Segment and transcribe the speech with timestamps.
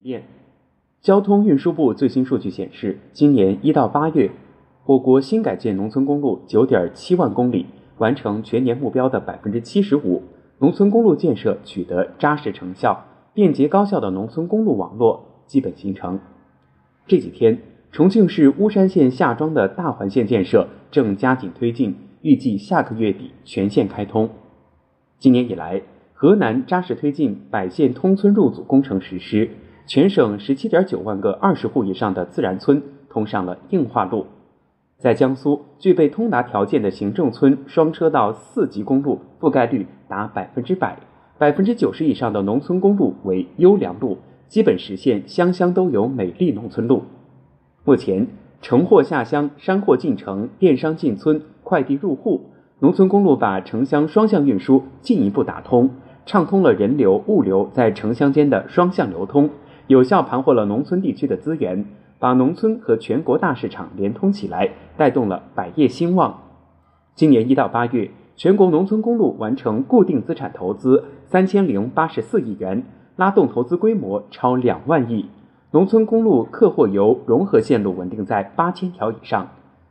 [0.00, 0.22] 链。
[1.02, 4.30] 交通运输部最新数据显示，今年一到八月，
[4.86, 7.66] 我国新改建农村公路九点七万公里，
[7.98, 10.22] 完成全年目标的百分之七十五，
[10.58, 16.18] 农村公路建设取得扎实成效，便捷高效的农村公路网络基本形成。
[17.06, 17.58] 这几天，
[17.92, 24.30] 重庆市巫山县夏庄的大环线建设正加紧推进，预计下个月底全线开通。
[25.18, 25.82] 今年以来，
[26.14, 29.50] 河南扎实推进百县通村入组工程实施，
[29.86, 34.26] 全省十七点九万个二十户以上的自然村通上了硬化路。
[34.98, 40.98] 在江苏，具备通达条件的行政村双车道四级公路覆盖率达百分之百，
[41.38, 47.02] 百分之九十以上的农村公路为优良路，基本实现乡乡都有美丽农村路。
[47.84, 48.26] 目前，
[48.60, 52.50] 城货下乡、山货进城、电商进村、快递入户。
[52.80, 55.90] 农村公路把城乡双向运输进一步打通，
[56.26, 59.48] 畅通了人流、物流在城乡间的双向流通，
[59.90, 61.84] 有效盘活了农村地区的资源，
[62.20, 66.42] 把农村和全国大市场连通起来，带动了百业兴旺。
[67.16, 72.84] 今年一到八月，全国农村公路完成固定资产投资三千零八十四亿元，
[73.16, 75.28] 拉动投资规模超两万亿。
[75.72, 79.48] 农村公路客货油融合线路稳定在八千条以上，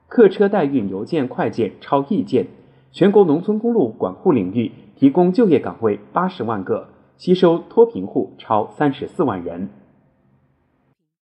[0.08, 2.48] 客车代运邮件快件超亿件。
[2.94, 9.68] 全国农村公路管护领域提供就业岗位八十万个，吸收脱贫户超三十四万人。